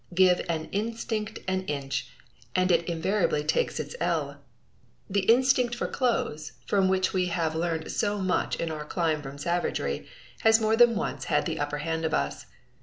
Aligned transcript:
Give 0.15 0.41
an 0.49 0.67
instinct 0.71 1.37
an 1.47 1.61
inch, 1.65 2.07
and 2.55 2.71
it 2.71 2.89
invariably 2.89 3.43
takes 3.43 3.79
its 3.79 3.95
ell! 3.99 4.41
The 5.07 5.27
instinct 5.31 5.75
for 5.75 5.85
clothes, 5.85 6.53
from 6.65 6.87
which 6.87 7.13
we 7.13 7.27
have 7.27 7.53
learned 7.55 7.91
so 7.91 8.17
much 8.17 8.55
in 8.55 8.71
our 8.71 8.83
climb 8.83 9.21
from 9.21 9.37
savagery, 9.37 10.07
has 10.39 10.59
more 10.59 10.75
than 10.75 10.95
once 10.95 11.25
had 11.25 11.45
the 11.45 11.59
upper 11.59 11.77
hand 11.77 12.03
of 12.03 12.15
us. 12.15 12.47